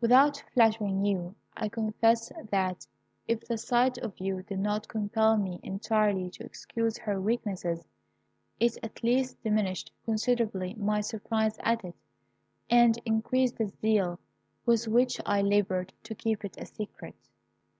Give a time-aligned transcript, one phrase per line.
[0.00, 2.88] "Without flattering you, I confess that,
[3.28, 8.78] if the sight of you did not compel me entirely to excuse her weakness, it
[8.82, 11.94] at least diminished considerably my surprise at it,
[12.68, 14.18] and increased the zeal
[14.66, 17.14] with which I laboured to keep it a secret.